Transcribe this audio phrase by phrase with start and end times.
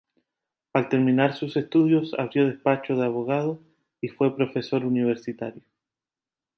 [0.73, 3.59] Al terminar sus estudios abrió despacho de abogado
[4.01, 5.61] y fue profesor universitario.